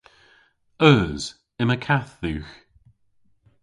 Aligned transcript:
Eus. 0.89 1.23
Yma 1.61 1.77
kath 1.85 2.13
dhywgh. 2.21 2.53